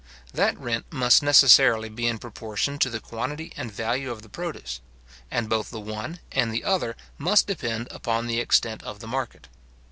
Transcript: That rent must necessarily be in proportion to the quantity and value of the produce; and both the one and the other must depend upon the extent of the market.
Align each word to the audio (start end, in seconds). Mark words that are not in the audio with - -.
That 0.33 0.57
rent 0.59 0.91
must 0.91 1.21
necessarily 1.21 1.87
be 1.87 2.07
in 2.07 2.17
proportion 2.17 2.79
to 2.79 2.89
the 2.89 2.99
quantity 2.99 3.53
and 3.55 3.71
value 3.71 4.09
of 4.09 4.23
the 4.23 4.29
produce; 4.29 4.81
and 5.29 5.47
both 5.47 5.69
the 5.69 5.79
one 5.79 6.17
and 6.31 6.51
the 6.51 6.63
other 6.63 6.95
must 7.19 7.45
depend 7.45 7.87
upon 7.91 8.25
the 8.25 8.39
extent 8.39 8.81
of 8.81 8.99
the 8.99 9.07
market. 9.07 9.47